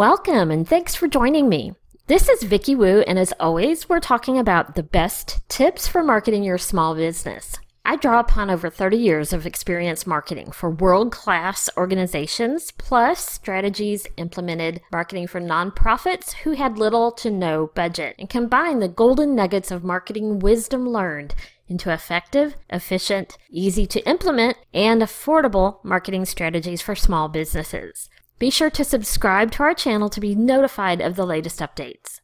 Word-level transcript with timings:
Welcome 0.00 0.50
and 0.50 0.66
thanks 0.66 0.94
for 0.94 1.08
joining 1.08 1.46
me. 1.50 1.74
This 2.06 2.30
is 2.30 2.44
Vicky 2.44 2.74
Wu, 2.74 3.00
and 3.00 3.18
as 3.18 3.34
always, 3.38 3.86
we're 3.86 4.00
talking 4.00 4.38
about 4.38 4.74
the 4.74 4.82
best 4.82 5.46
tips 5.50 5.86
for 5.86 6.02
marketing 6.02 6.42
your 6.42 6.56
small 6.56 6.94
business. 6.94 7.58
I 7.84 7.96
draw 7.96 8.18
upon 8.18 8.48
over 8.48 8.70
30 8.70 8.96
years 8.96 9.34
of 9.34 9.44
experience 9.44 10.06
marketing 10.06 10.52
for 10.52 10.70
world 10.70 11.12
class 11.12 11.68
organizations, 11.76 12.70
plus 12.70 13.28
strategies 13.28 14.06
implemented 14.16 14.80
marketing 14.90 15.26
for 15.26 15.38
nonprofits 15.38 16.32
who 16.32 16.52
had 16.52 16.78
little 16.78 17.12
to 17.12 17.30
no 17.30 17.70
budget, 17.74 18.16
and 18.18 18.30
combine 18.30 18.78
the 18.78 18.88
golden 18.88 19.34
nuggets 19.34 19.70
of 19.70 19.84
marketing 19.84 20.38
wisdom 20.38 20.88
learned 20.88 21.34
into 21.68 21.92
effective, 21.92 22.56
efficient, 22.70 23.36
easy 23.50 23.86
to 23.88 24.08
implement, 24.08 24.56
and 24.72 25.02
affordable 25.02 25.84
marketing 25.84 26.24
strategies 26.24 26.80
for 26.80 26.94
small 26.94 27.28
businesses. 27.28 28.08
Be 28.40 28.48
sure 28.48 28.70
to 28.70 28.84
subscribe 28.84 29.50
to 29.50 29.62
our 29.64 29.74
channel 29.74 30.08
to 30.08 30.18
be 30.18 30.34
notified 30.34 31.02
of 31.02 31.14
the 31.14 31.26
latest 31.26 31.60
updates. 31.60 32.22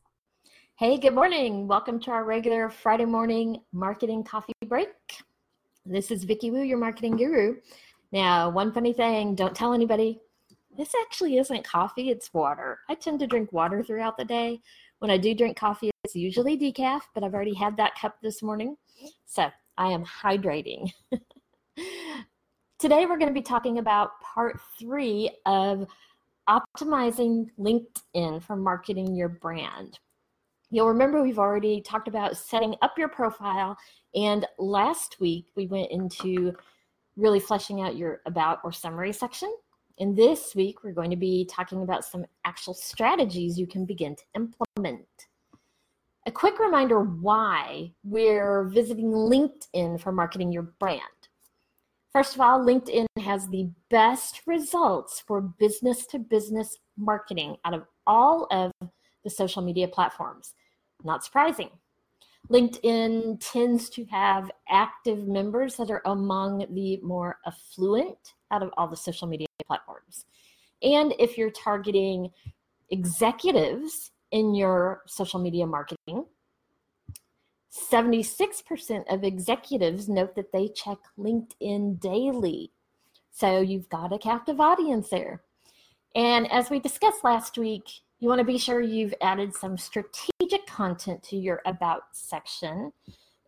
Hey, 0.76 0.96
good 0.96 1.12
morning. 1.12 1.68
Welcome 1.68 2.00
to 2.00 2.10
our 2.10 2.24
regular 2.24 2.70
Friday 2.70 3.04
morning 3.04 3.60
marketing 3.74 4.24
coffee 4.24 4.54
break. 4.66 4.88
This 5.84 6.10
is 6.10 6.24
Vicky 6.24 6.50
Wu, 6.50 6.62
your 6.62 6.78
marketing 6.78 7.18
guru. 7.18 7.56
Now, 8.12 8.48
one 8.48 8.72
funny 8.72 8.94
thing, 8.94 9.34
don't 9.34 9.54
tell 9.54 9.74
anybody. 9.74 10.18
This 10.74 10.94
actually 11.02 11.36
isn't 11.36 11.64
coffee, 11.64 12.08
it's 12.08 12.32
water. 12.32 12.78
I 12.88 12.94
tend 12.94 13.20
to 13.20 13.26
drink 13.26 13.52
water 13.52 13.82
throughout 13.82 14.16
the 14.16 14.24
day. 14.24 14.62
When 15.00 15.10
I 15.10 15.18
do 15.18 15.34
drink 15.34 15.58
coffee, 15.58 15.90
it's 16.02 16.16
usually 16.16 16.56
decaf, 16.56 17.02
but 17.12 17.24
I've 17.24 17.34
already 17.34 17.52
had 17.52 17.76
that 17.76 17.94
cup 17.94 18.22
this 18.22 18.42
morning. 18.42 18.78
So 19.26 19.50
I 19.76 19.88
am 19.88 20.02
hydrating. 20.02 20.92
Today, 22.78 23.06
we're 23.06 23.16
going 23.16 23.30
to 23.30 23.32
be 23.32 23.40
talking 23.40 23.78
about 23.78 24.20
part 24.20 24.60
three 24.78 25.30
of 25.46 25.86
optimizing 26.46 27.46
LinkedIn 27.58 28.42
for 28.42 28.54
marketing 28.54 29.14
your 29.14 29.30
brand. 29.30 29.98
You'll 30.70 30.88
remember 30.88 31.22
we've 31.22 31.38
already 31.38 31.80
talked 31.80 32.06
about 32.06 32.36
setting 32.36 32.74
up 32.82 32.98
your 32.98 33.08
profile, 33.08 33.78
and 34.14 34.44
last 34.58 35.20
week 35.20 35.46
we 35.56 35.66
went 35.68 35.90
into 35.90 36.54
really 37.16 37.40
fleshing 37.40 37.80
out 37.80 37.96
your 37.96 38.20
about 38.26 38.58
or 38.62 38.72
summary 38.72 39.14
section. 39.14 39.56
And 39.98 40.14
this 40.14 40.54
week 40.54 40.84
we're 40.84 40.92
going 40.92 41.08
to 41.08 41.16
be 41.16 41.46
talking 41.46 41.80
about 41.80 42.04
some 42.04 42.26
actual 42.44 42.74
strategies 42.74 43.58
you 43.58 43.66
can 43.66 43.86
begin 43.86 44.14
to 44.16 44.24
implement. 44.34 45.06
A 46.26 46.30
quick 46.30 46.58
reminder 46.58 47.00
why 47.00 47.92
we're 48.04 48.64
visiting 48.64 49.12
LinkedIn 49.12 49.98
for 49.98 50.12
marketing 50.12 50.52
your 50.52 50.64
brand. 50.78 51.00
First 52.16 52.34
of 52.34 52.40
all, 52.40 52.60
LinkedIn 52.60 53.04
has 53.20 53.46
the 53.48 53.68
best 53.90 54.40
results 54.46 55.22
for 55.26 55.42
business 55.42 56.06
to 56.06 56.18
business 56.18 56.78
marketing 56.96 57.56
out 57.66 57.74
of 57.74 57.82
all 58.06 58.46
of 58.50 58.72
the 59.22 59.28
social 59.28 59.60
media 59.60 59.86
platforms. 59.86 60.54
Not 61.04 61.22
surprising. 61.22 61.68
LinkedIn 62.50 63.36
tends 63.40 63.90
to 63.90 64.06
have 64.06 64.50
active 64.70 65.28
members 65.28 65.76
that 65.76 65.90
are 65.90 66.00
among 66.06 66.64
the 66.72 66.98
more 67.02 67.36
affluent 67.46 68.32
out 68.50 68.62
of 68.62 68.70
all 68.78 68.88
the 68.88 68.96
social 68.96 69.28
media 69.28 69.46
platforms. 69.66 70.24
And 70.82 71.12
if 71.18 71.36
you're 71.36 71.50
targeting 71.50 72.30
executives 72.88 74.10
in 74.30 74.54
your 74.54 75.02
social 75.06 75.38
media 75.38 75.66
marketing, 75.66 76.24
76% 77.72 79.12
of 79.12 79.24
executives 79.24 80.08
note 80.08 80.34
that 80.34 80.52
they 80.52 80.68
check 80.68 80.98
LinkedIn 81.18 82.00
daily. 82.00 82.72
So 83.32 83.60
you've 83.60 83.88
got 83.88 84.12
a 84.12 84.18
captive 84.18 84.60
audience 84.60 85.10
there. 85.10 85.42
And 86.14 86.50
as 86.50 86.70
we 86.70 86.80
discussed 86.80 87.22
last 87.22 87.58
week, 87.58 87.84
you 88.18 88.28
want 88.28 88.38
to 88.38 88.44
be 88.44 88.56
sure 88.56 88.80
you've 88.80 89.14
added 89.20 89.54
some 89.54 89.76
strategic 89.76 90.66
content 90.66 91.22
to 91.24 91.36
your 91.36 91.60
About 91.66 92.04
section. 92.12 92.92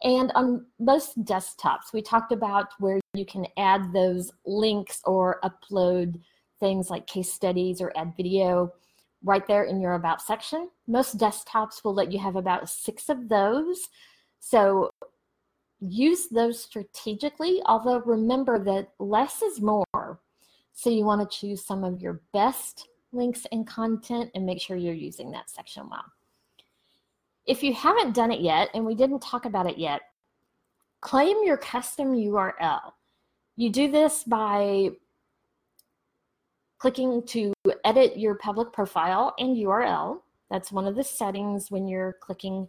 And 0.02 0.30
on 0.34 0.66
most 0.78 1.24
desktops, 1.24 1.92
we 1.92 2.02
talked 2.02 2.33
about 2.33 2.68
where 2.79 3.00
you 3.14 3.24
can 3.24 3.46
add 3.56 3.92
those 3.92 4.30
links 4.45 5.00
or 5.05 5.40
upload 5.42 6.20
things 6.61 6.90
like 6.90 7.06
case 7.06 7.33
studies 7.33 7.80
or 7.80 7.92
add 7.96 8.12
video 8.17 8.73
right 9.24 9.46
there 9.46 9.64
in 9.64 9.80
your 9.80 9.95
About 9.95 10.23
section. 10.23 10.68
Most 10.86 11.18
desktops 11.18 11.84
will 11.84 11.95
let 11.95 12.12
you 12.12 12.18
have 12.18 12.36
about 12.36 12.68
six 12.68 13.08
of 13.08 13.29
those. 13.29 13.89
So 14.40 14.90
use 15.80 16.29
those 16.29 16.61
strategically, 16.61 17.61
although 17.67 18.01
remember 18.01 18.62
that 18.64 18.90
less 18.98 19.42
is 19.42 19.61
more. 19.61 20.20
So 20.73 20.90
you 20.90 21.05
want 21.05 21.29
to 21.29 21.39
choose 21.39 21.64
some 21.64 21.83
of 21.84 22.01
your 22.01 22.20
best 22.33 22.89
links 23.12 23.46
and 23.52 23.67
content 23.67 24.30
and 24.34 24.46
make 24.46 24.61
sure 24.61 24.77
you're 24.77 24.95
using 24.95 25.30
that 25.33 25.50
section 25.50 25.89
well. 25.90 26.05
If 27.46 27.62
you 27.62 27.73
haven't 27.73 28.14
done 28.14 28.30
it 28.30 28.40
yet, 28.40 28.68
and 28.74 28.85
we 28.85 28.95
didn't 28.95 29.20
talk 29.20 29.46
about 29.46 29.67
it 29.67 29.79
yet, 29.79 30.02
claim 31.00 31.36
your 31.42 31.56
custom 31.56 32.14
URL. 32.14 32.92
You 33.56 33.70
do 33.70 33.90
this 33.90 34.23
by 34.23 34.90
clicking 36.79 37.24
to 37.27 37.52
edit 37.88 38.18
your 38.18 38.34
public 38.34 38.70
profile 38.70 39.34
and 39.38 39.56
URL. 39.56 40.20
That's 40.50 40.70
one 40.70 40.86
of 40.86 40.94
the 40.94 41.02
settings 41.02 41.70
when 41.70 41.88
you're 41.88 42.16
clicking 42.20 42.68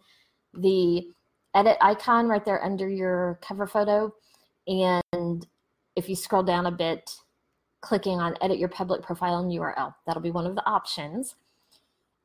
the 0.54 1.12
edit 1.54 1.78
icon 1.82 2.28
right 2.28 2.44
there 2.46 2.64
under 2.64 2.88
your 2.88 3.38
cover 3.42 3.68
photo. 3.68 4.14
And 4.68 5.46
if 5.98 6.08
you 6.08 6.16
scroll 6.16 6.44
down 6.44 6.68
a 6.68 6.72
bit, 6.72 7.12
clicking 7.82 8.20
on 8.20 8.36
edit 8.42 8.60
your 8.60 8.70
public 8.70 9.02
profile 9.02 9.40
and 9.40 9.52
URL, 9.52 9.94
that'll 10.06 10.22
be 10.22 10.32
one 10.32 10.46
of 10.46 10.56
the 10.56 10.66
options. 10.66 11.36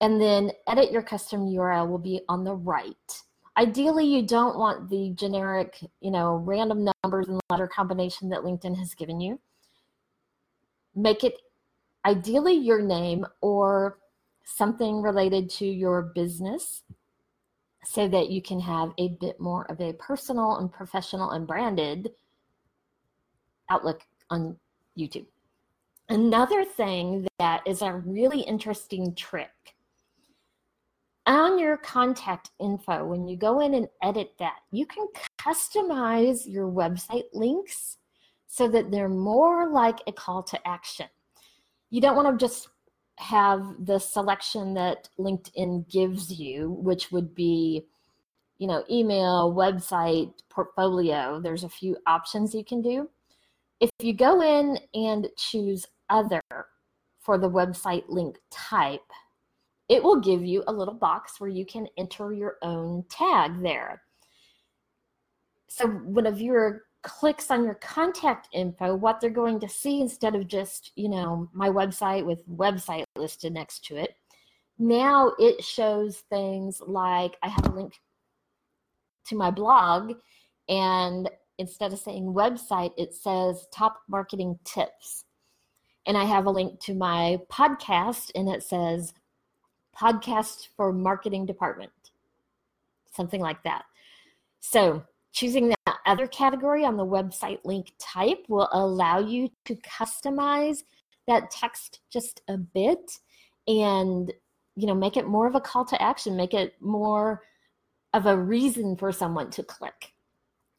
And 0.01 0.21
then 0.21 0.53
edit 0.69 0.93
your 0.93 1.03
custom 1.03 1.47
URL 1.47 1.89
will 1.89 1.99
be 1.99 2.21
on 2.29 2.45
the 2.45 2.55
right. 2.55 3.23
Ideally, 3.57 4.07
you 4.07 4.27
don't 4.27 4.59
want 4.59 4.89
the 4.89 5.13
generic, 5.15 5.79
you 6.01 6.11
know, 6.11 6.37
random 6.37 6.89
numbers 7.03 7.29
and 7.29 7.41
letter 7.51 7.67
combination 7.67 8.29
that 8.29 8.41
LinkedIn 8.41 8.77
has 8.79 8.95
given 8.95 9.21
you. 9.21 9.41
Make 10.95 11.25
it 11.25 11.35
ideally 12.05 12.55
your 12.55 12.83
name 12.83 13.27
or 13.41 13.99
something 14.45 15.03
related 15.03 15.49
to 15.49 15.67
your 15.67 16.03
business 16.15 16.83
so 17.85 18.09
that 18.09 18.31
you 18.31 18.41
can 18.43 18.61
have 18.61 18.93
a 18.99 19.09
bit 19.21 19.41
more 19.41 19.71
of 19.71 19.81
a 19.81 19.93
personal 19.95 20.57
and 20.57 20.73
professional 20.73 21.31
and 21.31 21.47
branded 21.47 22.11
outlook 23.71 24.03
on 24.31 24.57
YouTube. 24.99 25.27
Another 26.09 26.65
thing 26.65 27.27
that 27.39 27.63
is 27.67 27.83
a 27.83 27.93
really 27.93 28.41
interesting 28.41 29.15
trick 29.15 29.51
on 31.27 31.59
your 31.59 31.77
contact 31.79 32.51
info, 32.61 33.05
when 33.05 33.27
you 33.27 33.37
go 33.37 33.61
in 33.61 33.75
and 33.75 33.89
edit 34.03 34.33
that, 34.39 34.59
you 34.71 34.87
can 34.87 35.07
customize 35.39 36.47
your 36.47 36.69
website 36.69 37.25
links 37.33 37.97
so 38.47 38.69
that 38.69 38.91
they're 38.91 39.09
more 39.09 39.71
like 39.71 40.01
a 40.07 40.13
call 40.13 40.43
to 40.43 40.69
action. 40.69 41.07
You 41.95 42.01
don't 42.01 42.17
want 42.17 42.37
to 42.37 42.45
just 42.45 42.71
have 43.19 43.63
the 43.79 44.01
selection 44.01 44.75
that 44.75 45.09
LinkedIn 45.17 45.89
gives 45.89 46.29
you, 46.29 46.71
which 46.71 47.13
would 47.13 47.37
be, 47.37 47.87
you 48.59 48.67
know, 48.67 48.83
email, 48.91 49.55
website, 49.55 50.33
portfolio. 50.51 51.39
There's 51.41 51.63
a 51.63 51.69
few 51.69 51.97
options 52.05 52.53
you 52.53 52.65
can 52.65 52.83
do. 52.83 53.09
If 53.79 53.91
you 54.01 54.13
go 54.13 54.43
in 54.43 54.81
and 54.93 55.29
choose 55.39 55.87
other 56.11 56.41
for 57.21 57.39
the 57.39 57.49
website 57.49 58.03
link 58.09 58.39
type, 58.51 59.13
it 59.89 60.03
will 60.03 60.21
give 60.21 60.45
you 60.45 60.65
a 60.67 60.73
little 60.73 60.95
box 60.95 61.39
where 61.39 61.51
you 61.51 61.65
can 61.65 61.87
enter 61.97 62.33
your 62.33 62.57
own 62.63 63.05
tag 63.09 63.63
there. 63.63 64.03
So 65.69 65.87
when 65.87 66.27
a 66.27 66.33
viewer 66.33 66.84
clicks 67.05 67.51
on 67.51 67.65
your 67.65 67.75
contact 67.75 68.49
info, 68.53 68.95
what 68.97 69.21
they're 69.21 69.31
going 69.31 69.61
to 69.61 69.69
see 69.69 70.01
instead 70.01 70.35
of 70.35 70.49
just, 70.49 70.93
you 70.97 71.09
know, 71.09 71.49
my 71.53 71.69
website 71.69 72.25
with 72.25 72.49
website 72.49 73.05
listed 73.17 73.53
next 73.53 73.85
to 73.87 73.97
it, 73.97 74.17
now 74.79 75.33
it 75.39 75.63
shows 75.63 76.25
things 76.31 76.81
like 76.85 77.37
I 77.43 77.49
have 77.49 77.67
a 77.67 77.75
link 77.75 78.01
to 79.27 79.37
my 79.37 79.51
blog 79.51 80.15
and 80.69 81.31
instead 81.59 81.93
of 81.93 81.99
saying 81.99 82.25
website, 82.25 82.93
it 82.97 83.15
says 83.15 83.67
top 83.73 84.03
marketing 84.09 84.59
tips. 84.65 85.25
And 86.07 86.17
I 86.17 86.25
have 86.25 86.47
a 86.47 86.51
link 86.51 86.81
to 86.81 86.95
my 86.95 87.39
podcast 87.51 88.31
and 88.35 88.49
it 88.49 88.63
says 88.63 89.15
podcast 89.97 90.69
for 90.77 90.93
marketing 90.93 91.47
department, 91.47 91.93
something 93.13 93.41
like 93.41 93.63
that. 93.63 93.85
So 94.61 95.05
choosing 95.33 95.74
other 96.07 96.27
category 96.27 96.85
on 96.85 96.97
the 96.97 97.07
website 97.07 97.59
link 97.65 97.93
type 97.99 98.45
will 98.49 98.69
allow 98.73 99.19
you 99.19 99.49
to 99.65 99.75
customize 99.77 100.83
that 101.27 101.51
text 101.51 102.01
just 102.11 102.43
a 102.49 102.57
bit 102.57 103.19
and 103.67 104.33
you 104.77 104.87
know 104.87 104.95
make 104.95 105.17
it 105.17 105.27
more 105.27 105.47
of 105.47 105.55
a 105.55 105.61
call 105.61 105.85
to 105.85 106.01
action 106.03 106.37
make 106.37 106.53
it 106.53 106.75
more 106.81 107.43
of 108.15 108.27
a 108.27 108.39
reason 108.39 108.97
for 108.97 109.13
someone 109.13 109.51
to 109.51 109.63
click. 109.63 110.15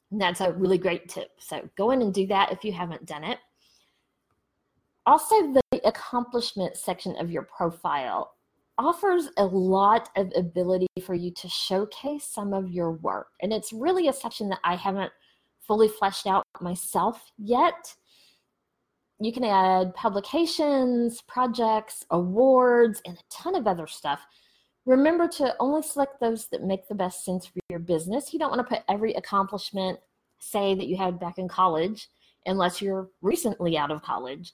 And 0.09 0.19
that's 0.19 0.39
a 0.39 0.53
really 0.53 0.77
great 0.77 1.09
tip. 1.09 1.31
So 1.37 1.69
go 1.77 1.91
in 1.91 2.01
and 2.01 2.13
do 2.13 2.25
that 2.27 2.51
if 2.51 2.63
you 2.63 2.71
haven't 2.71 3.05
done 3.05 3.25
it. 3.25 3.37
Also 5.05 5.35
the 5.53 5.81
accomplishment 5.85 6.77
section 6.77 7.15
of 7.17 7.29
your 7.29 7.43
profile 7.43 8.34
offers 8.77 9.29
a 9.37 9.45
lot 9.45 10.09
of 10.17 10.31
ability 10.35 10.87
for 11.05 11.13
you 11.15 11.31
to 11.31 11.47
showcase 11.47 12.25
some 12.25 12.53
of 12.53 12.69
your 12.69 12.91
work. 12.91 13.27
And 13.41 13.53
it's 13.53 13.73
really 13.73 14.07
a 14.07 14.13
section 14.13 14.49
that 14.49 14.59
I 14.63 14.75
haven't 14.75 15.11
fully 15.61 15.87
fleshed 15.87 16.27
out 16.27 16.43
myself 16.61 17.31
yet. 17.37 17.95
You 19.19 19.31
can 19.31 19.45
add 19.45 19.93
publications, 19.95 21.21
projects, 21.21 22.05
awards, 22.11 23.01
and 23.05 23.17
a 23.17 23.23
ton 23.29 23.55
of 23.55 23.65
other 23.65 23.87
stuff. 23.87 24.25
Remember 24.85 25.27
to 25.29 25.55
only 25.59 25.81
select 25.81 26.19
those 26.19 26.47
that 26.47 26.63
make 26.63 26.87
the 26.87 26.95
best 26.95 27.23
sense 27.23 27.45
for 27.45 27.59
your 27.69 27.79
business. 27.79 28.33
You 28.33 28.39
don't 28.39 28.51
want 28.51 28.67
to 28.67 28.75
put 28.75 28.83
every 28.89 29.13
accomplishment, 29.13 29.99
say, 30.39 30.75
that 30.75 30.87
you 30.87 30.97
had 30.97 31.19
back 31.19 31.37
in 31.37 31.47
college, 31.47 32.09
unless 32.45 32.81
you're 32.81 33.09
recently 33.21 33.77
out 33.77 33.89
of 33.89 34.03
college 34.03 34.53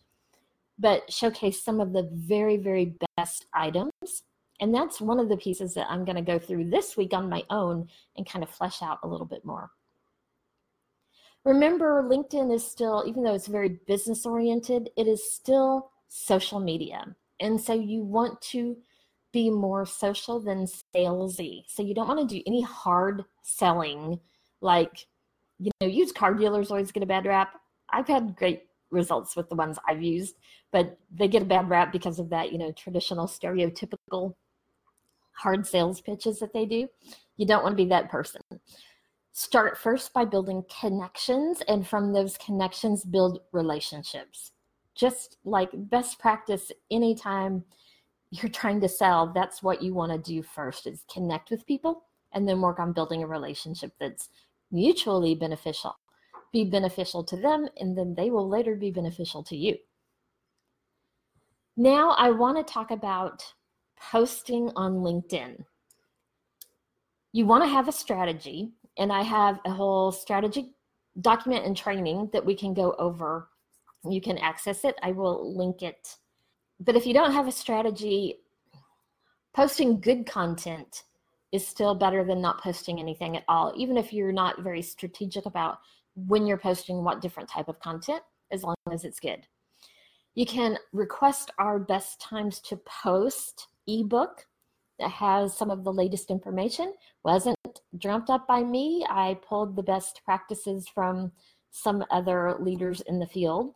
but 0.81 1.11
showcase 1.11 1.63
some 1.63 1.79
of 1.79 1.93
the 1.93 2.09
very, 2.11 2.57
very 2.57 2.95
best 3.15 3.45
items. 3.53 4.23
And 4.59 4.73
that's 4.73 4.99
one 4.99 5.19
of 5.19 5.29
the 5.29 5.37
pieces 5.37 5.73
that 5.75 5.87
I'm 5.89 6.05
going 6.05 6.15
to 6.15 6.21
go 6.21 6.39
through 6.39 6.69
this 6.69 6.97
week 6.97 7.13
on 7.13 7.29
my 7.29 7.43
own 7.49 7.87
and 8.17 8.29
kind 8.29 8.43
of 8.43 8.49
flesh 8.49 8.81
out 8.81 8.99
a 9.03 9.07
little 9.07 9.25
bit 9.25 9.45
more. 9.45 9.69
Remember, 11.45 12.03
LinkedIn 12.03 12.53
is 12.53 12.65
still, 12.65 13.03
even 13.07 13.23
though 13.23 13.33
it's 13.33 13.47
very 13.47 13.79
business 13.87 14.25
oriented, 14.25 14.89
it 14.97 15.07
is 15.07 15.31
still 15.31 15.91
social 16.07 16.59
media. 16.59 17.15
And 17.39 17.59
so 17.59 17.73
you 17.73 18.01
want 18.01 18.41
to 18.41 18.77
be 19.31 19.49
more 19.49 19.85
social 19.85 20.39
than 20.39 20.67
salesy. 20.95 21.63
So 21.67 21.83
you 21.83 21.95
don't 21.95 22.07
want 22.07 22.27
to 22.27 22.35
do 22.35 22.43
any 22.45 22.61
hard 22.61 23.23
selling 23.43 24.19
like, 24.61 25.07
you 25.59 25.71
know, 25.79 25.87
used 25.87 26.15
car 26.15 26.33
dealers 26.33 26.69
always 26.69 26.91
get 26.91 27.03
a 27.03 27.07
bad 27.07 27.25
rap. 27.25 27.53
I've 27.89 28.07
had 28.07 28.35
great 28.35 28.63
results 28.91 29.35
with 29.35 29.49
the 29.49 29.55
ones 29.55 29.79
I've 29.87 30.01
used, 30.01 30.35
but 30.71 30.97
they 31.13 31.27
get 31.27 31.41
a 31.41 31.45
bad 31.45 31.69
rap 31.69 31.91
because 31.91 32.19
of 32.19 32.29
that, 32.29 32.51
you 32.51 32.57
know, 32.57 32.71
traditional 32.71 33.27
stereotypical 33.27 34.35
hard 35.33 35.65
sales 35.65 36.01
pitches 36.01 36.39
that 36.39 36.53
they 36.53 36.65
do. 36.65 36.87
You 37.37 37.45
don't 37.45 37.63
want 37.63 37.73
to 37.73 37.83
be 37.83 37.89
that 37.89 38.11
person. 38.11 38.41
Start 39.31 39.77
first 39.77 40.13
by 40.13 40.25
building 40.25 40.63
connections, 40.81 41.61
and 41.67 41.87
from 41.87 42.11
those 42.11 42.37
connections, 42.37 43.05
build 43.05 43.39
relationships. 43.53 44.51
Just 44.93 45.37
like 45.45 45.69
best 45.73 46.19
practice, 46.19 46.71
anytime 46.91 47.63
you're 48.29 48.51
trying 48.51 48.81
to 48.81 48.89
sell, 48.89 49.31
that's 49.33 49.63
what 49.63 49.81
you 49.81 49.93
want 49.93 50.11
to 50.11 50.17
do 50.17 50.43
first 50.43 50.85
is 50.85 51.05
connect 51.11 51.49
with 51.49 51.65
people 51.65 52.03
and 52.33 52.47
then 52.47 52.61
work 52.61 52.79
on 52.79 52.93
building 52.93 53.23
a 53.23 53.27
relationship 53.27 53.93
that's 53.99 54.29
mutually 54.71 55.35
beneficial 55.35 55.95
be 56.51 56.65
beneficial 56.65 57.23
to 57.23 57.37
them, 57.37 57.67
and 57.77 57.97
then 57.97 58.13
they 58.15 58.29
will 58.29 58.47
later 58.47 58.75
be 58.75 58.91
beneficial 58.91 59.43
to 59.43 59.55
you. 59.55 59.77
Now, 61.77 62.11
I 62.11 62.31
want 62.31 62.57
to 62.57 62.73
talk 62.73 62.91
about 62.91 63.43
posting 63.99 64.71
on 64.75 64.95
LinkedIn. 64.95 65.63
You 67.31 67.45
want 67.45 67.63
to 67.63 67.69
have 67.69 67.87
a 67.87 67.93
strategy, 67.93 68.73
and 68.97 69.11
I 69.11 69.21
have 69.21 69.59
a 69.65 69.71
whole 69.71 70.11
strategy 70.11 70.73
document 71.21 71.65
and 71.65 71.75
training 71.75 72.29
that 72.33 72.45
we 72.45 72.55
can 72.55 72.73
go 72.73 72.93
over. 72.99 73.49
You 74.09 74.21
can 74.21 74.37
access 74.37 74.83
it, 74.83 74.95
I 75.01 75.11
will 75.11 75.55
link 75.55 75.81
it. 75.81 76.17
But 76.79 76.95
if 76.95 77.05
you 77.05 77.13
don't 77.13 77.33
have 77.33 77.47
a 77.47 77.51
strategy, 77.51 78.39
posting 79.53 80.01
good 80.01 80.25
content 80.25 81.03
is 81.51 81.67
still 81.67 81.93
better 81.93 82.23
than 82.23 82.41
not 82.41 82.61
posting 82.61 82.99
anything 82.99 83.37
at 83.37 83.43
all, 83.47 83.73
even 83.75 83.97
if 83.97 84.11
you're 84.11 84.31
not 84.31 84.61
very 84.61 84.81
strategic 84.81 85.45
about 85.45 85.79
when 86.15 86.45
you're 86.45 86.57
posting 86.57 87.03
what 87.03 87.21
different 87.21 87.49
type 87.49 87.67
of 87.67 87.79
content, 87.79 88.21
as 88.51 88.63
long 88.63 88.75
as 88.91 89.03
it's 89.03 89.19
good. 89.19 89.47
You 90.35 90.45
can 90.45 90.77
request 90.93 91.51
our 91.57 91.79
best 91.79 92.21
times 92.21 92.59
to 92.61 92.77
post 92.77 93.67
ebook 93.87 94.45
that 94.99 95.09
has 95.09 95.57
some 95.57 95.69
of 95.69 95.83
the 95.83 95.91
latest 95.91 96.29
information. 96.29 96.93
Wasn't 97.23 97.57
dreamt 97.97 98.29
up 98.29 98.47
by 98.47 98.63
me. 98.63 99.05
I 99.09 99.39
pulled 99.47 99.75
the 99.75 99.83
best 99.83 100.21
practices 100.23 100.87
from 100.87 101.31
some 101.71 102.05
other 102.11 102.55
leaders 102.59 103.01
in 103.01 103.19
the 103.19 103.27
field 103.27 103.73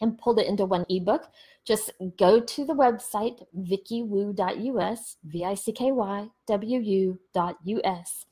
and 0.00 0.18
pulled 0.18 0.38
it 0.38 0.46
into 0.46 0.66
one 0.66 0.84
ebook. 0.88 1.30
Just 1.64 1.92
go 2.18 2.40
to 2.40 2.64
the 2.64 2.74
website 2.74 3.42
vickywu.us, 3.56 5.16
V 5.24 5.44
I 5.44 5.54
C 5.54 5.72
K 5.72 5.92
Y 5.92 6.28
W 6.46 7.18
U.us, 7.64 8.26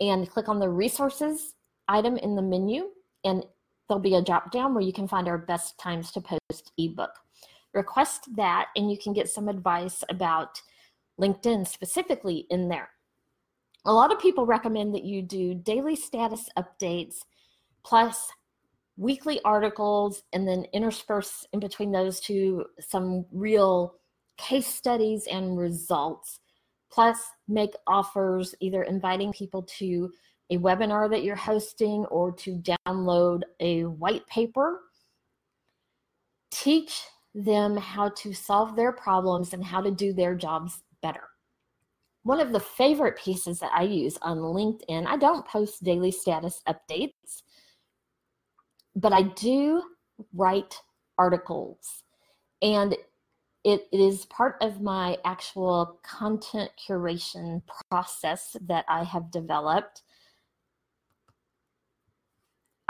and 0.00 0.30
click 0.30 0.48
on 0.48 0.58
the 0.58 0.68
resources 0.68 1.54
item 1.88 2.16
in 2.16 2.36
the 2.36 2.42
menu 2.42 2.88
and 3.24 3.44
there'll 3.88 4.00
be 4.00 4.14
a 4.14 4.22
drop 4.22 4.50
down 4.50 4.74
where 4.74 4.82
you 4.82 4.92
can 4.92 5.08
find 5.08 5.28
our 5.28 5.38
best 5.38 5.78
times 5.78 6.10
to 6.12 6.20
post 6.20 6.72
ebook. 6.78 7.10
Request 7.74 8.28
that 8.36 8.68
and 8.76 8.90
you 8.90 8.98
can 8.98 9.12
get 9.12 9.28
some 9.28 9.48
advice 9.48 10.02
about 10.08 10.60
LinkedIn 11.20 11.66
specifically 11.66 12.46
in 12.50 12.68
there. 12.68 12.90
A 13.84 13.92
lot 13.92 14.12
of 14.12 14.20
people 14.20 14.46
recommend 14.46 14.94
that 14.94 15.04
you 15.04 15.22
do 15.22 15.54
daily 15.54 15.96
status 15.96 16.48
updates 16.56 17.16
plus 17.84 18.30
weekly 18.96 19.40
articles 19.44 20.22
and 20.32 20.46
then 20.46 20.66
intersperse 20.72 21.46
in 21.52 21.60
between 21.60 21.90
those 21.90 22.20
two 22.20 22.64
some 22.78 23.24
real 23.32 23.94
case 24.36 24.66
studies 24.66 25.26
and 25.30 25.58
results 25.58 26.40
plus 26.90 27.18
make 27.48 27.72
offers 27.86 28.54
either 28.60 28.82
inviting 28.82 29.32
people 29.32 29.62
to 29.62 30.10
a 30.52 30.58
webinar 30.58 31.08
that 31.08 31.22
you're 31.24 31.34
hosting 31.34 32.04
or 32.06 32.30
to 32.30 32.62
download 32.86 33.42
a 33.60 33.84
white 33.84 34.26
paper. 34.26 34.80
Teach 36.50 37.02
them 37.34 37.76
how 37.76 38.10
to 38.10 38.34
solve 38.34 38.76
their 38.76 38.92
problems 38.92 39.54
and 39.54 39.64
how 39.64 39.80
to 39.80 39.90
do 39.90 40.12
their 40.12 40.34
jobs 40.34 40.82
better. 41.00 41.22
One 42.24 42.38
of 42.38 42.52
the 42.52 42.60
favorite 42.60 43.18
pieces 43.18 43.60
that 43.60 43.72
I 43.74 43.82
use 43.82 44.18
on 44.20 44.38
LinkedIn, 44.38 45.06
I 45.06 45.16
don't 45.16 45.46
post 45.46 45.82
daily 45.82 46.10
status 46.10 46.60
updates, 46.68 47.42
but 48.94 49.12
I 49.14 49.22
do 49.22 49.82
write 50.34 50.76
articles. 51.16 52.04
And 52.60 52.92
it, 53.64 53.88
it 53.90 54.00
is 54.00 54.26
part 54.26 54.56
of 54.60 54.82
my 54.82 55.16
actual 55.24 55.98
content 56.02 56.70
curation 56.86 57.62
process 57.88 58.54
that 58.68 58.84
I 58.88 59.02
have 59.04 59.30
developed 59.30 60.02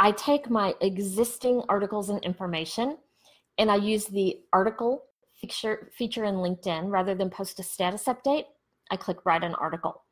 I 0.03 0.11
take 0.11 0.51
my 0.51 0.75
existing 0.81 1.63
articles 1.69 2.11
and 2.11 2.21
information 2.25 2.99
and 3.57 3.71
I 3.71 3.77
use 3.77 4.07
the 4.07 4.41
article 4.53 5.05
feature, 5.41 5.93
feature 5.97 6.25
in 6.25 6.35
LinkedIn 6.35 6.91
rather 6.91 7.15
than 7.15 7.31
post 7.31 7.61
a 7.61 7.63
status 7.63 8.07
update. 8.07 8.47
I 8.91 8.97
click 8.97 9.19
write 9.25 9.45
an 9.45 9.55
article 9.55 10.03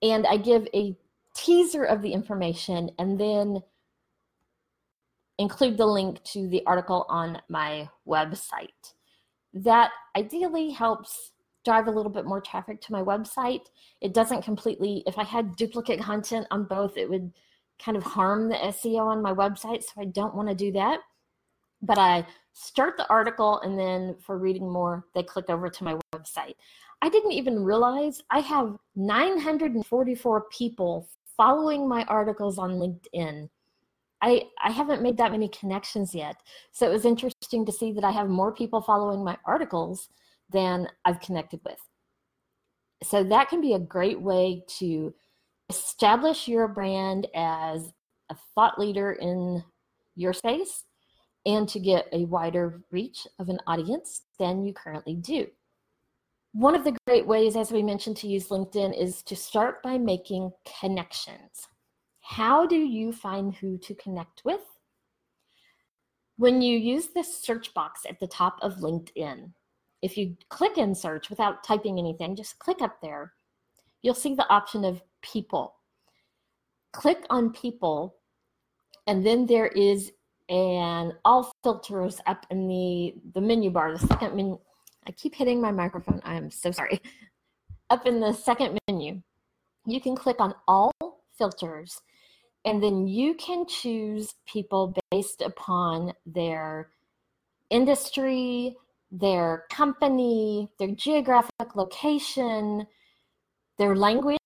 and 0.00 0.28
I 0.28 0.36
give 0.36 0.68
a 0.72 0.96
teaser 1.34 1.82
of 1.82 2.02
the 2.02 2.12
information 2.12 2.92
and 3.00 3.18
then 3.18 3.64
include 5.38 5.76
the 5.76 5.86
link 5.86 6.22
to 6.26 6.46
the 6.46 6.64
article 6.64 7.04
on 7.08 7.42
my 7.48 7.88
website. 8.06 8.92
That 9.52 9.90
ideally 10.16 10.70
helps 10.70 11.32
drive 11.64 11.88
a 11.88 11.90
little 11.90 12.12
bit 12.12 12.26
more 12.26 12.40
traffic 12.40 12.80
to 12.82 12.92
my 12.92 13.02
website. 13.02 13.66
It 14.00 14.14
doesn't 14.14 14.42
completely, 14.42 15.02
if 15.04 15.18
I 15.18 15.24
had 15.24 15.56
duplicate 15.56 15.98
content 15.98 16.46
on 16.52 16.62
both, 16.62 16.96
it 16.96 17.10
would 17.10 17.32
kind 17.82 17.96
of 17.96 18.02
harm 18.02 18.48
the 18.48 18.56
SEO 18.56 19.00
on 19.00 19.22
my 19.22 19.32
website, 19.32 19.82
so 19.82 20.00
I 20.00 20.06
don't 20.06 20.34
want 20.34 20.48
to 20.48 20.54
do 20.54 20.72
that. 20.72 21.00
But 21.82 21.98
I 21.98 22.26
start 22.52 22.96
the 22.96 23.08
article, 23.08 23.60
and 23.60 23.78
then 23.78 24.16
for 24.20 24.38
reading 24.38 24.70
more, 24.70 25.04
they 25.14 25.22
click 25.22 25.50
over 25.50 25.68
to 25.68 25.84
my 25.84 25.98
website. 26.14 26.54
I 27.02 27.08
didn't 27.08 27.32
even 27.32 27.62
realize 27.62 28.22
I 28.30 28.40
have 28.40 28.76
944 28.94 30.46
people 30.50 31.08
following 31.36 31.88
my 31.88 32.04
articles 32.04 32.58
on 32.58 32.72
LinkedIn. 32.72 33.48
I, 34.22 34.44
I 34.62 34.70
haven't 34.70 35.02
made 35.02 35.18
that 35.18 35.32
many 35.32 35.48
connections 35.48 36.14
yet. 36.14 36.36
So 36.72 36.88
it 36.88 36.92
was 36.92 37.04
interesting 37.04 37.66
to 37.66 37.72
see 37.72 37.92
that 37.92 38.04
I 38.04 38.10
have 38.10 38.28
more 38.28 38.52
people 38.52 38.80
following 38.80 39.22
my 39.22 39.36
articles 39.44 40.08
than 40.50 40.88
I've 41.04 41.20
connected 41.20 41.60
with. 41.64 41.78
So 43.02 43.22
that 43.24 43.50
can 43.50 43.60
be 43.60 43.74
a 43.74 43.78
great 43.78 44.20
way 44.20 44.64
to 44.78 45.12
establish 45.68 46.48
your 46.48 46.68
brand 46.68 47.26
as 47.34 47.92
a 48.30 48.36
thought 48.54 48.78
leader 48.78 49.12
in 49.12 49.62
your 50.14 50.32
space 50.32 50.84
and 51.44 51.68
to 51.68 51.78
get 51.78 52.08
a 52.12 52.24
wider 52.24 52.82
reach 52.90 53.26
of 53.38 53.48
an 53.48 53.58
audience 53.66 54.22
than 54.38 54.64
you 54.64 54.72
currently 54.72 55.14
do. 55.14 55.46
One 56.52 56.74
of 56.74 56.84
the 56.84 56.96
great 57.06 57.26
ways, 57.26 57.54
as 57.54 57.70
we 57.70 57.82
mentioned, 57.82 58.16
to 58.18 58.28
use 58.28 58.48
LinkedIn 58.48 58.98
is 58.98 59.22
to 59.24 59.36
start 59.36 59.82
by 59.82 59.98
making 59.98 60.52
connections. 60.80 61.68
How 62.20 62.66
do 62.66 62.76
you 62.76 63.12
find 63.12 63.54
who 63.54 63.78
to 63.78 63.94
connect 63.94 64.42
with? 64.44 64.62
When 66.38 66.60
you 66.62 66.78
use 66.78 67.08
the 67.08 67.22
search 67.22 67.72
box 67.74 68.02
at 68.08 68.18
the 68.18 68.26
top 68.26 68.58
of 68.62 68.78
LinkedIn, 68.78 69.52
if 70.02 70.16
you 70.16 70.36
click 70.48 70.78
in 70.78 70.94
search 70.94 71.30
without 71.30 71.62
typing 71.62 71.98
anything, 71.98 72.36
just 72.36 72.58
click 72.58 72.82
up 72.82 73.00
there, 73.00 73.32
you'll 74.02 74.14
see 74.14 74.34
the 74.34 74.48
option 74.48 74.84
of 74.84 75.02
people. 75.30 75.74
Click 76.92 77.24
on 77.30 77.52
people, 77.52 78.16
and 79.06 79.24
then 79.24 79.46
there 79.46 79.66
is 79.66 80.12
an 80.48 81.12
all 81.24 81.52
filters 81.62 82.20
up 82.26 82.46
in 82.50 82.68
the, 82.68 83.14
the 83.34 83.40
menu 83.40 83.70
bar, 83.70 83.92
the 83.92 84.06
second 84.06 84.34
menu. 84.34 84.58
I 85.06 85.12
keep 85.12 85.34
hitting 85.34 85.60
my 85.60 85.72
microphone. 85.72 86.20
I 86.24 86.34
am 86.34 86.50
so 86.50 86.70
sorry. 86.70 87.00
Up 87.90 88.04
in 88.04 88.18
the 88.18 88.32
second 88.32 88.76
menu, 88.88 89.22
you 89.86 90.00
can 90.00 90.16
click 90.16 90.40
on 90.40 90.52
all 90.66 90.90
filters 91.38 92.00
and 92.66 92.82
then 92.82 93.06
you 93.06 93.34
can 93.34 93.64
choose 93.66 94.34
people 94.44 94.92
based 95.12 95.40
upon 95.40 96.12
their 96.26 96.90
industry, 97.70 98.74
their 99.12 99.64
company, 99.70 100.68
their 100.80 100.90
geographic 100.90 101.76
location, 101.76 102.84
their 103.78 103.94
language. 103.94 104.38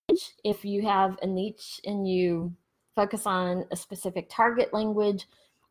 If 0.45 0.65
you 0.65 0.83
have 0.83 1.19
a 1.23 1.27
niche 1.27 1.81
and 1.85 2.09
you 2.09 2.55
focus 2.95 3.27
on 3.27 3.65
a 3.71 3.77
specific 3.77 4.29
target 4.31 4.73
language, 4.73 5.27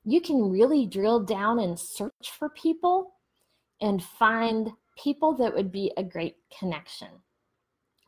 you 0.05 0.21
can 0.21 0.49
really 0.49 0.85
drill 0.85 1.19
down 1.19 1.59
and 1.59 1.79
search 1.79 2.31
for 2.37 2.49
people 2.49 3.13
and 3.81 4.03
find 4.03 4.71
people 5.01 5.33
that 5.35 5.53
would 5.53 5.71
be 5.71 5.91
a 5.97 6.03
great 6.03 6.37
connection. 6.57 7.09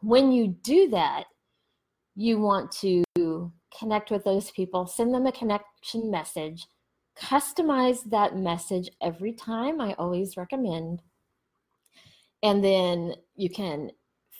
When 0.02 0.32
you 0.32 0.48
do 0.48 0.90
that, 0.90 1.26
you 2.16 2.40
want 2.40 2.72
to 2.82 3.04
connect 3.78 4.12
with 4.12 4.24
those 4.24 4.52
people, 4.52 4.86
send 4.86 5.14
them 5.14 5.26
a 5.28 5.32
connection 5.32 6.12
message, 6.12 6.68
customize 7.18 8.04
that 8.10 8.36
message 8.36 8.90
every 9.02 9.34
time. 9.34 9.80
I 9.80 9.94
always 9.94 10.38
recommend. 10.38 11.02
And 12.44 12.64
then 12.64 13.16
you 13.36 13.50
can 13.50 13.92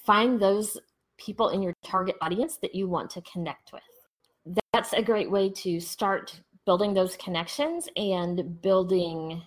find 0.06 0.40
those 0.40 0.78
people 1.24 1.50
in 1.50 1.62
your 1.62 1.74
target 1.84 2.16
audience 2.22 2.58
that 2.58 2.76
you 2.76 2.88
want 2.88 3.10
to 3.12 3.22
connect 3.22 3.72
with. 3.72 4.58
That's 4.74 4.94
a 4.94 5.02
great 5.02 5.30
way 5.30 5.50
to 5.50 5.80
start 5.80 6.42
building 6.66 6.94
those 6.94 7.16
connections 7.18 7.88
and 7.96 8.62
building 8.62 9.42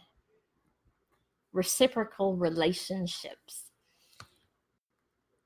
reciprocal 1.53 2.37
relationships. 2.37 3.71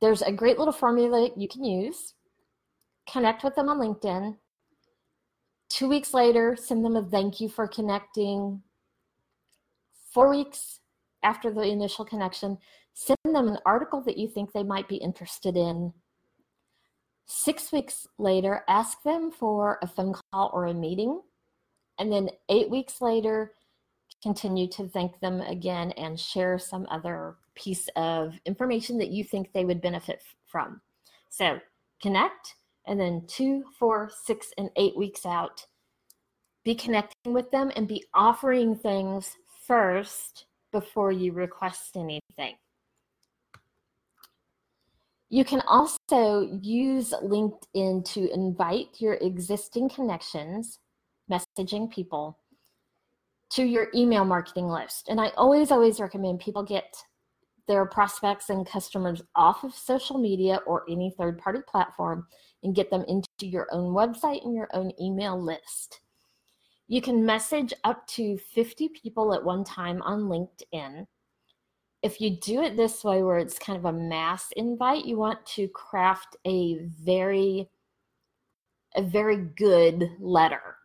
There's 0.00 0.22
a 0.22 0.32
great 0.32 0.58
little 0.58 0.72
formula 0.72 1.30
you 1.36 1.48
can 1.48 1.64
use 1.64 2.14
connect 3.10 3.42
with 3.42 3.54
them 3.54 3.68
on 3.68 3.78
LinkedIn. 3.78 4.36
Two 5.70 5.88
weeks 5.88 6.14
later, 6.14 6.56
send 6.56 6.84
them 6.84 6.96
a 6.96 7.02
thank 7.02 7.40
you 7.40 7.48
for 7.48 7.66
connecting. 7.66 8.62
Four 10.12 10.30
weeks 10.30 10.80
after 11.22 11.52
the 11.52 11.62
initial 11.62 12.04
connection, 12.04 12.58
send 12.94 13.18
them 13.24 13.48
an 13.48 13.58
article 13.66 14.02
that 14.02 14.18
you 14.18 14.28
think 14.28 14.52
they 14.52 14.62
might 14.62 14.88
be 14.88 14.96
interested 14.96 15.56
in. 15.56 15.92
Six 17.28 17.72
weeks 17.72 18.06
later, 18.16 18.64
ask 18.68 19.02
them 19.02 19.30
for 19.30 19.78
a 19.82 19.86
phone 19.86 20.14
call 20.32 20.50
or 20.52 20.66
a 20.66 20.74
meeting. 20.74 21.20
And 21.98 22.10
then 22.10 22.30
eight 22.48 22.70
weeks 22.70 23.02
later, 23.02 23.52
continue 24.22 24.66
to 24.68 24.88
thank 24.88 25.20
them 25.20 25.42
again 25.42 25.92
and 25.92 26.18
share 26.18 26.58
some 26.58 26.86
other 26.90 27.36
piece 27.54 27.88
of 27.96 28.32
information 28.46 28.98
that 28.98 29.10
you 29.10 29.24
think 29.24 29.52
they 29.52 29.66
would 29.66 29.82
benefit 29.82 30.22
from. 30.46 30.80
So 31.28 31.60
connect, 32.00 32.54
and 32.86 32.98
then 32.98 33.24
two, 33.26 33.62
four, 33.78 34.10
six, 34.24 34.52
and 34.56 34.70
eight 34.76 34.96
weeks 34.96 35.26
out, 35.26 35.66
be 36.64 36.74
connecting 36.74 37.34
with 37.34 37.50
them 37.50 37.70
and 37.76 37.86
be 37.86 38.04
offering 38.14 38.74
things 38.74 39.36
first 39.66 40.46
before 40.72 41.12
you 41.12 41.32
request 41.32 41.96
anything. 41.96 42.56
You 45.30 45.44
can 45.44 45.60
also 45.68 46.58
use 46.62 47.12
LinkedIn 47.22 48.04
to 48.12 48.32
invite 48.32 48.96
your 48.98 49.14
existing 49.14 49.90
connections, 49.90 50.78
messaging 51.30 51.90
people, 51.90 52.38
to 53.50 53.64
your 53.64 53.88
email 53.94 54.24
marketing 54.24 54.68
list. 54.68 55.08
And 55.08 55.20
I 55.20 55.28
always, 55.36 55.70
always 55.70 56.00
recommend 56.00 56.40
people 56.40 56.62
get 56.62 56.96
their 57.66 57.84
prospects 57.84 58.48
and 58.48 58.66
customers 58.66 59.22
off 59.36 59.62
of 59.62 59.74
social 59.74 60.18
media 60.18 60.60
or 60.66 60.84
any 60.88 61.14
third 61.18 61.38
party 61.38 61.60
platform 61.68 62.26
and 62.62 62.74
get 62.74 62.90
them 62.90 63.04
into 63.06 63.28
your 63.42 63.68
own 63.70 63.92
website 63.92 64.44
and 64.44 64.54
your 64.54 64.68
own 64.72 64.90
email 65.00 65.40
list. 65.40 66.00
You 66.88 67.02
can 67.02 67.24
message 67.24 67.74
up 67.84 68.06
to 68.08 68.38
50 68.54 68.88
people 68.88 69.34
at 69.34 69.44
one 69.44 69.62
time 69.62 70.00
on 70.02 70.22
LinkedIn. 70.22 71.04
If 72.02 72.20
you 72.20 72.36
do 72.36 72.62
it 72.62 72.76
this 72.76 73.02
way, 73.02 73.22
where 73.22 73.38
it's 73.38 73.58
kind 73.58 73.78
of 73.78 73.84
a 73.84 73.92
mass 73.92 74.52
invite, 74.56 75.04
you 75.04 75.16
want 75.16 75.44
to 75.46 75.68
craft 75.68 76.36
a 76.46 76.78
very 77.02 77.68
a 78.94 79.02
very 79.02 79.36
good 79.36 80.10
letter 80.18 80.76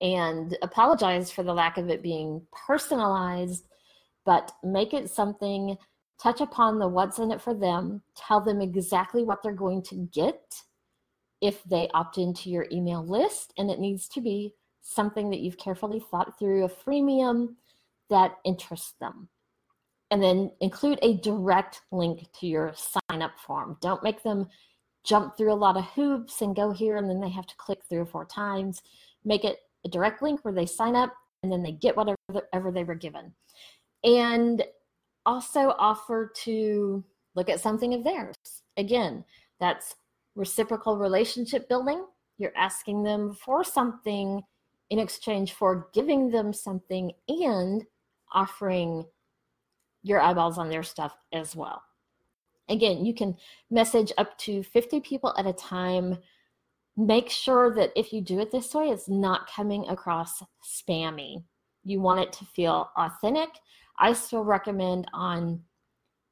and 0.00 0.56
apologize 0.62 1.30
for 1.30 1.42
the 1.42 1.52
lack 1.52 1.76
of 1.76 1.88
it 1.90 2.02
being 2.02 2.40
personalized, 2.66 3.66
but 4.24 4.52
make 4.62 4.94
it 4.94 5.10
something 5.10 5.76
touch 6.22 6.40
upon 6.40 6.78
the 6.78 6.86
what's 6.86 7.18
in 7.18 7.30
it 7.30 7.40
for 7.40 7.54
them, 7.54 8.02
tell 8.16 8.40
them 8.40 8.60
exactly 8.60 9.24
what 9.24 9.42
they're 9.42 9.52
going 9.52 9.82
to 9.82 10.08
get 10.12 10.54
if 11.40 11.62
they 11.64 11.88
opt 11.94 12.18
into 12.18 12.50
your 12.50 12.66
email 12.72 13.04
list, 13.06 13.52
and 13.58 13.70
it 13.70 13.78
needs 13.78 14.08
to 14.08 14.20
be 14.20 14.54
something 14.82 15.30
that 15.30 15.40
you've 15.40 15.58
carefully 15.58 16.00
thought 16.10 16.38
through, 16.38 16.64
a 16.64 16.68
freemium 16.68 17.54
that 18.10 18.36
interests 18.44 18.94
them. 19.00 19.28
And 20.10 20.22
then 20.22 20.50
include 20.60 20.98
a 21.02 21.18
direct 21.18 21.82
link 21.92 22.26
to 22.40 22.46
your 22.46 22.72
sign 22.74 23.22
up 23.22 23.38
form. 23.38 23.76
Don't 23.80 24.02
make 24.02 24.22
them 24.22 24.48
jump 25.04 25.36
through 25.36 25.52
a 25.52 25.54
lot 25.54 25.76
of 25.76 25.84
hoops 25.84 26.40
and 26.40 26.56
go 26.56 26.70
here 26.70 26.96
and 26.96 27.08
then 27.08 27.20
they 27.20 27.28
have 27.30 27.46
to 27.46 27.56
click 27.56 27.80
three 27.88 27.98
or 27.98 28.06
four 28.06 28.24
times. 28.24 28.82
Make 29.24 29.44
it 29.44 29.58
a 29.84 29.88
direct 29.88 30.22
link 30.22 30.44
where 30.44 30.54
they 30.54 30.66
sign 30.66 30.96
up 30.96 31.14
and 31.42 31.52
then 31.52 31.62
they 31.62 31.72
get 31.72 31.96
whatever 31.96 32.70
they 32.72 32.84
were 32.84 32.94
given. 32.94 33.32
And 34.02 34.64
also 35.26 35.74
offer 35.78 36.32
to 36.44 37.04
look 37.34 37.48
at 37.48 37.60
something 37.60 37.94
of 37.94 38.04
theirs. 38.04 38.34
Again, 38.76 39.24
that's 39.60 39.94
reciprocal 40.34 40.96
relationship 40.96 41.68
building. 41.68 42.04
You're 42.38 42.56
asking 42.56 43.02
them 43.02 43.34
for 43.34 43.62
something 43.64 44.42
in 44.90 44.98
exchange 44.98 45.52
for 45.52 45.88
giving 45.92 46.30
them 46.30 46.52
something 46.52 47.12
and 47.28 47.84
offering 48.32 49.04
your 50.02 50.20
eyeballs 50.20 50.58
on 50.58 50.68
their 50.68 50.82
stuff 50.82 51.16
as 51.32 51.56
well. 51.56 51.82
Again, 52.68 53.04
you 53.04 53.14
can 53.14 53.36
message 53.70 54.12
up 54.18 54.36
to 54.38 54.62
50 54.62 55.00
people 55.00 55.34
at 55.38 55.46
a 55.46 55.52
time. 55.52 56.18
Make 56.96 57.30
sure 57.30 57.74
that 57.74 57.92
if 57.96 58.12
you 58.12 58.20
do 58.20 58.40
it 58.40 58.50
this 58.50 58.74
way, 58.74 58.88
it's 58.88 59.08
not 59.08 59.50
coming 59.50 59.88
across 59.88 60.42
spammy. 60.62 61.44
You 61.84 62.00
want 62.00 62.20
it 62.20 62.32
to 62.34 62.44
feel 62.44 62.90
authentic 62.96 63.48
I 63.98 64.12
still 64.12 64.44
recommend 64.44 65.08
on 65.12 65.60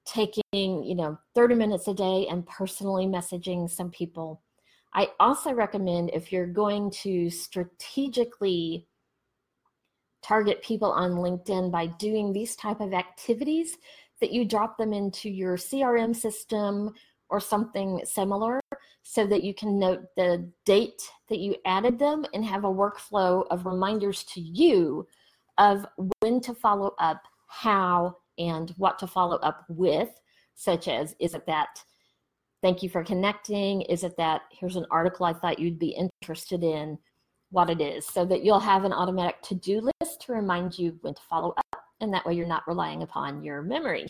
taking, 0.07 0.43
you 0.53 0.95
know, 0.95 1.19
30 1.35 1.57
minutes 1.57 1.89
a 1.89 1.95
day 1.95 2.27
and 2.31 2.47
personally 2.47 3.07
messaging 3.07 3.69
some 3.69 3.91
people. 3.91 4.43
I 4.95 5.11
also 5.19 5.53
recommend 5.53 6.11
if 6.15 6.33
you're 6.33 6.47
going 6.47 6.91
to 7.03 7.29
strategically 7.29 8.87
target 10.27 10.63
people 10.63 10.91
on 10.91 11.13
LinkedIn 11.13 11.71
by 11.71 11.87
doing 11.87 12.33
these 12.33 12.57
type 12.57 12.81
of 12.81 12.93
activities 12.93 13.77
that 14.21 14.33
you 14.33 14.45
drop 14.45 14.77
them 14.77 14.93
into 14.93 15.29
your 15.29 15.57
CRM 15.57 16.15
system 16.17 16.93
or 17.29 17.39
something 17.39 18.01
similar 18.05 18.61
so 19.03 19.27
that 19.27 19.45
you 19.45 19.55
can 19.55 19.79
note 19.79 20.03
the 20.17 20.51
date 20.65 21.03
that 21.29 21.39
you 21.39 21.55
added 21.65 21.99
them 21.99 22.25
and 22.35 22.45
have 22.45 22.65
a 22.65 22.69
workflow 22.69 23.45
of 23.51 23.67
reminders 23.67 24.25
to 24.25 24.41
you 24.41 25.07
of 25.59 25.87
when 26.21 26.41
to 26.41 26.55
follow 26.55 26.95
up 26.99 27.23
how, 27.47 28.17
and 28.39 28.75
what 28.77 28.99
to 28.99 29.07
follow 29.07 29.37
up 29.37 29.65
with, 29.69 30.11
such 30.55 30.89
as 30.89 31.15
is 31.21 31.35
it 31.35 31.47
that 31.47 31.83
thank 32.63 32.83
you 32.83 32.89
for 32.89 33.05
connecting? 33.05 33.83
Is 33.83 34.03
it 34.05 34.17
that 34.19 34.43
here's 34.51 34.77
an 34.77 34.87
article 34.91 35.25
I 35.25 35.33
thought 35.33 35.59
you'd 35.59 35.79
be 35.79 35.97
interested 36.23 36.63
in? 36.65 36.99
What 37.57 37.71
it 37.71 37.81
is, 37.81 38.05
so 38.05 38.27
that 38.27 38.45
you'll 38.45 38.61
have 38.61 38.85
an 38.85 38.93
automatic 38.93 39.41
to 39.45 39.55
do 39.55 39.81
list 39.81 40.21
to 40.23 40.33
remind 40.33 40.79
you 40.79 40.99
when 41.01 41.15
to 41.15 41.23
follow 41.23 41.55
up, 41.57 41.85
and 42.03 42.13
that 42.13 42.27
way 42.27 42.35
you're 42.35 42.47
not 42.47 42.69
relying 42.69 43.03
upon 43.03 43.43
your 43.43 43.63
memory. 43.63 44.09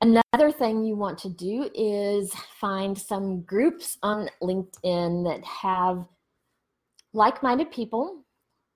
Another 0.00 0.52
thing 0.52 0.84
you 0.84 0.94
want 0.94 1.18
to 1.18 1.28
do 1.28 1.68
is 1.74 2.32
find 2.60 2.96
some 2.96 3.42
groups 3.42 3.98
on 4.04 4.30
LinkedIn 4.40 5.24
that 5.24 5.44
have 5.44 6.06
like 7.12 7.42
minded 7.42 7.72
people 7.72 8.24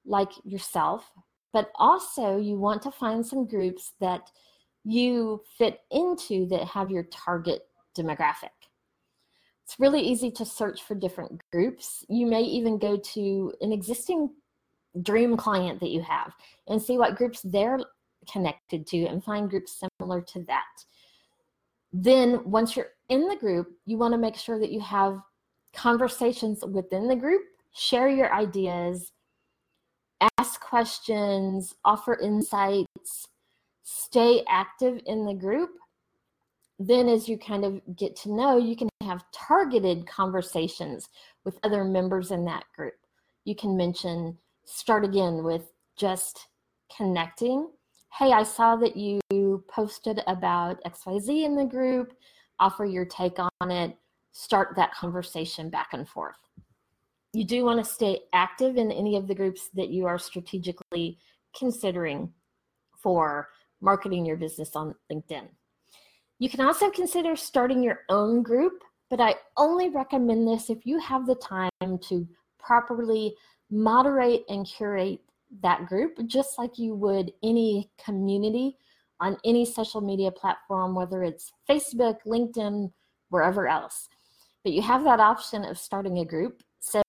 like 0.04 0.32
yourself 0.44 1.08
but 1.54 1.70
also 1.76 2.36
you 2.36 2.58
want 2.58 2.82
to 2.82 2.90
find 2.90 3.24
some 3.24 3.46
groups 3.46 3.92
that 4.00 4.28
you 4.84 5.40
fit 5.56 5.80
into 5.92 6.46
that 6.48 6.64
have 6.66 6.90
your 6.90 7.04
target 7.04 7.62
demographic. 7.96 8.50
It's 9.64 9.80
really 9.80 10.00
easy 10.00 10.30
to 10.32 10.44
search 10.44 10.82
for 10.82 10.94
different 10.94 11.40
groups. 11.50 12.04
You 12.08 12.26
may 12.26 12.42
even 12.42 12.78
go 12.78 12.96
to 12.96 13.52
an 13.60 13.72
existing 13.72 14.30
dream 15.02 15.36
client 15.36 15.80
that 15.80 15.90
you 15.90 16.02
have 16.02 16.32
and 16.68 16.80
see 16.80 16.98
what 16.98 17.16
groups 17.16 17.40
they're 17.42 17.80
connected 18.30 18.86
to 18.88 19.06
and 19.06 19.24
find 19.24 19.50
groups 19.50 19.82
similar 19.98 20.20
to 20.20 20.42
that. 20.44 20.84
Then, 21.92 22.42
once 22.44 22.76
you're 22.76 22.90
in 23.08 23.28
the 23.28 23.36
group, 23.36 23.72
you 23.86 23.96
want 23.96 24.12
to 24.12 24.18
make 24.18 24.36
sure 24.36 24.58
that 24.58 24.72
you 24.72 24.80
have 24.80 25.20
conversations 25.72 26.64
within 26.64 27.08
the 27.08 27.16
group, 27.16 27.42
share 27.72 28.08
your 28.08 28.32
ideas, 28.34 29.12
ask 30.38 30.60
questions, 30.60 31.74
offer 31.84 32.18
insights, 32.18 33.28
stay 33.82 34.42
active 34.48 35.00
in 35.06 35.24
the 35.24 35.34
group. 35.34 35.70
Then, 36.78 37.08
as 37.08 37.28
you 37.28 37.38
kind 37.38 37.64
of 37.64 37.80
get 37.96 38.16
to 38.16 38.32
know, 38.32 38.56
you 38.58 38.76
can 38.76 38.88
have 39.02 39.24
targeted 39.32 40.06
conversations 40.06 41.08
with 41.44 41.58
other 41.62 41.84
members 41.84 42.30
in 42.30 42.44
that 42.46 42.64
group. 42.74 42.94
You 43.44 43.54
can 43.54 43.76
mention, 43.76 44.36
start 44.64 45.04
again 45.04 45.44
with 45.44 45.70
just 45.96 46.48
connecting. 46.96 47.68
Hey, 48.12 48.32
I 48.32 48.42
saw 48.42 48.76
that 48.76 48.96
you 48.96 49.20
posted 49.68 50.20
about 50.26 50.82
XYZ 50.84 51.44
in 51.44 51.56
the 51.56 51.64
group. 51.64 52.12
Offer 52.58 52.84
your 52.84 53.04
take 53.04 53.38
on 53.38 53.70
it. 53.70 53.96
Start 54.32 54.74
that 54.76 54.94
conversation 54.94 55.70
back 55.70 55.88
and 55.92 56.08
forth. 56.08 56.36
You 57.32 57.44
do 57.44 57.64
want 57.64 57.84
to 57.84 57.90
stay 57.90 58.20
active 58.32 58.76
in 58.76 58.90
any 58.90 59.16
of 59.16 59.28
the 59.28 59.34
groups 59.34 59.68
that 59.74 59.90
you 59.90 60.06
are 60.06 60.18
strategically 60.18 61.18
considering 61.56 62.32
for 63.00 63.48
marketing 63.80 64.24
your 64.24 64.36
business 64.36 64.74
on 64.74 64.94
LinkedIn. 65.12 65.48
You 66.38 66.48
can 66.48 66.60
also 66.60 66.90
consider 66.90 67.36
starting 67.36 67.82
your 67.82 68.00
own 68.08 68.42
group, 68.42 68.82
but 69.08 69.20
I 69.20 69.36
only 69.56 69.88
recommend 69.88 70.48
this 70.48 70.68
if 70.68 70.84
you 70.84 70.98
have 70.98 71.26
the 71.26 71.36
time 71.36 71.70
to 72.08 72.26
properly 72.58 73.34
moderate 73.70 74.44
and 74.48 74.66
curate 74.66 75.20
that 75.62 75.86
group, 75.86 76.18
just 76.26 76.58
like 76.58 76.78
you 76.78 76.94
would 76.94 77.32
any 77.42 77.90
community 78.02 78.76
on 79.20 79.36
any 79.44 79.64
social 79.64 80.00
media 80.00 80.30
platform, 80.30 80.94
whether 80.94 81.22
it's 81.22 81.52
Facebook, 81.68 82.16
LinkedIn, 82.26 82.90
wherever 83.28 83.68
else. 83.68 84.08
But 84.64 84.72
you 84.72 84.82
have 84.82 85.04
that 85.04 85.20
option 85.20 85.64
of 85.64 85.78
starting 85.78 86.18
a 86.18 86.24
group. 86.24 86.62
So 86.80 87.02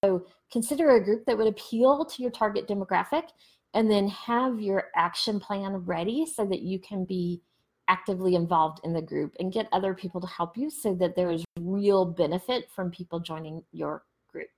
consider 0.52 0.92
a 0.92 1.04
group 1.04 1.26
that 1.26 1.38
would 1.38 1.48
appeal 1.48 2.06
to 2.06 2.22
your 2.22 2.32
target 2.32 2.68
demographic 2.68 3.30
and 3.74 3.90
then 3.90 4.08
have 4.08 4.62
your 4.62 4.86
action 4.96 5.40
plan 5.40 5.74
ready 5.78 6.26
so 6.26 6.46
that 6.46 6.62
you 6.62 6.80
can 6.80 7.06
be 7.06 7.42
actively 7.88 8.36
involved 8.36 8.80
in 8.84 8.94
the 8.94 9.02
group 9.02 9.36
and 9.40 9.54
get 9.54 9.68
other 9.72 9.94
people 9.94 10.20
to 10.22 10.28
help 10.28 10.58
you 10.58 10.70
so 10.70 10.94
that 10.96 11.16
there 11.16 11.32
is 11.32 11.44
real 11.60 12.06
benefit 12.06 12.70
from 12.70 12.92
people 12.92 13.20
joining 13.20 13.64
your 13.72 14.04
group. 14.32 14.50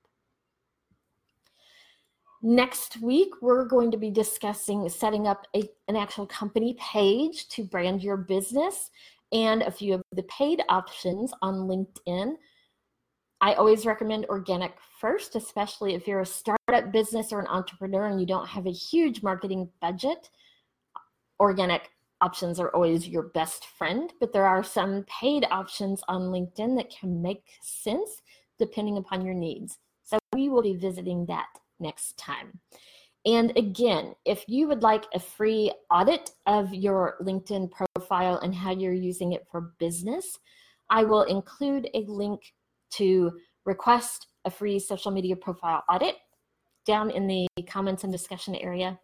Next 2.42 3.02
week, 3.02 3.30
we're 3.42 3.66
going 3.66 3.92
to 3.92 3.98
be 3.98 4.10
discussing 4.10 4.88
setting 4.90 5.28
up 5.28 5.46
a, 5.56 5.64
an 5.88 5.96
actual 5.96 6.26
company 6.28 6.78
page 6.80 7.48
to 7.50 7.64
brand 7.64 8.04
your 8.04 8.18
business 8.18 8.92
and 9.32 9.62
a 9.64 9.72
few 9.72 9.94
of 9.96 10.02
the 10.14 10.24
paid 10.24 10.62
options 10.70 11.34
on 11.42 11.68
LinkedIn. 11.68 12.36
I 13.42 13.54
always 13.54 13.86
recommend 13.86 14.26
organic 14.30 14.74
first, 15.00 15.36
especially 15.36 15.94
if 15.94 16.08
you're 16.08 16.22
a 16.22 16.26
startup 16.26 16.92
business 16.92 17.32
or 17.32 17.40
an 17.40 17.48
entrepreneur 17.48 18.08
and 18.08 18.20
you 18.20 18.26
don't 18.26 18.48
have 18.48 18.66
a 18.66 18.72
huge 18.72 19.22
marketing 19.22 19.70
budget. 19.80 20.30
Organic 21.40 21.92
options 22.22 22.60
are 22.60 22.70
always 22.70 23.08
your 23.08 23.24
best 23.24 23.66
friend, 23.66 24.12
but 24.20 24.34
there 24.34 24.46
are 24.46 24.64
some 24.64 25.06
paid 25.08 25.46
options 25.52 26.02
on 26.08 26.32
LinkedIn 26.32 26.76
that 26.78 26.90
can 26.90 27.22
make 27.22 27.44
sense 27.62 28.22
depending 28.60 28.98
upon 28.98 29.26
your 29.26 29.36
needs. 29.36 29.78
So 30.04 30.18
we 30.34 30.50
will 30.50 30.62
be 30.62 30.76
visiting 30.76 31.26
that 31.28 31.48
next 31.80 32.18
time. 32.18 32.60
And 33.26 33.56
again, 33.58 34.16
if 34.26 34.46
you 34.48 34.68
would 34.68 34.84
like 34.84 35.06
a 35.14 35.20
free 35.20 35.72
audit 35.92 36.32
of 36.46 36.74
your 36.74 37.18
LinkedIn 37.22 37.70
profile 37.72 38.38
and 38.38 38.56
how 38.56 38.72
you're 38.72 38.94
using 38.94 39.34
it 39.34 39.46
for 39.52 39.74
business, 39.80 40.40
I 40.90 41.04
will 41.04 41.24
include 41.24 41.90
a 41.94 42.06
link 42.08 42.54
to 42.92 43.34
request 43.66 44.28
a 44.46 44.50
free 44.50 44.80
social 44.80 45.12
media 45.12 45.36
profile 45.36 45.84
audit 45.90 46.16
down 46.86 47.12
in 47.12 47.28
the 47.28 47.48
comments 47.68 48.06
and 48.06 48.14
discussion 48.14 48.56
area. 48.56 48.98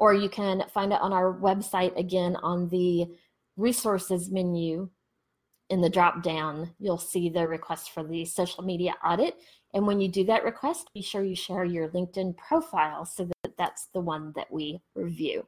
Or 0.00 0.14
you 0.14 0.30
can 0.30 0.64
find 0.72 0.92
it 0.92 1.00
on 1.00 1.12
our 1.12 1.32
website 1.32 1.96
again 1.96 2.34
on 2.36 2.70
the 2.70 3.06
resources 3.56 4.30
menu 4.30 4.88
in 5.68 5.82
the 5.82 5.90
drop 5.90 6.22
down. 6.22 6.70
You'll 6.78 6.98
see 6.98 7.28
the 7.28 7.46
request 7.46 7.92
for 7.92 8.02
the 8.02 8.24
social 8.24 8.64
media 8.64 8.94
audit. 9.04 9.36
And 9.74 9.86
when 9.86 10.00
you 10.00 10.08
do 10.08 10.24
that 10.24 10.42
request, 10.42 10.90
be 10.94 11.02
sure 11.02 11.22
you 11.22 11.36
share 11.36 11.64
your 11.64 11.88
LinkedIn 11.90 12.36
profile 12.38 13.04
so 13.04 13.26
that 13.26 13.56
that's 13.58 13.88
the 13.92 14.00
one 14.00 14.32
that 14.36 14.50
we 14.50 14.80
review. 14.94 15.46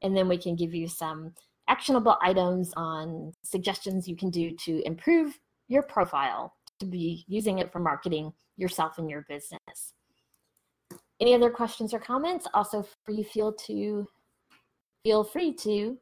And 0.00 0.16
then 0.16 0.26
we 0.26 0.38
can 0.38 0.56
give 0.56 0.74
you 0.74 0.88
some 0.88 1.34
actionable 1.68 2.16
items 2.22 2.72
on 2.76 3.32
suggestions 3.44 4.08
you 4.08 4.16
can 4.16 4.30
do 4.30 4.56
to 4.56 4.82
improve 4.84 5.38
your 5.68 5.82
profile 5.82 6.54
to 6.80 6.86
be 6.86 7.24
using 7.28 7.58
it 7.58 7.70
for 7.70 7.78
marketing 7.78 8.32
yourself 8.56 8.98
and 8.98 9.08
your 9.08 9.24
business. 9.28 9.92
Any 11.20 11.34
other 11.34 11.50
questions 11.50 11.94
or 11.94 11.98
comments? 11.98 12.46
Also, 12.54 12.84
free 13.04 13.22
feel 13.22 13.52
to 13.52 14.06
feel 15.04 15.24
free 15.24 15.52
to 15.52 15.98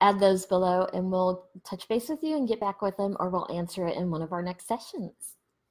add 0.00 0.18
those 0.18 0.46
below 0.46 0.86
and 0.92 1.10
we'll 1.10 1.46
touch 1.64 1.86
base 1.88 2.08
with 2.08 2.22
you 2.22 2.36
and 2.36 2.48
get 2.48 2.60
back 2.60 2.82
with 2.82 2.96
them 2.96 3.16
or 3.20 3.28
we'll 3.28 3.50
answer 3.52 3.86
it 3.86 3.96
in 3.96 4.10
one 4.10 4.22
of 4.22 4.32
our 4.32 4.42
next 4.42 4.66
sessions. 4.66 5.36